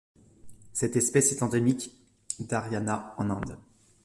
Cette 0.73 0.95
espèce 0.95 1.31
est 1.31 1.43
endémique 1.43 1.93
d'Haryana 2.39 3.13
en 3.19 3.29
Inde. 3.29 3.59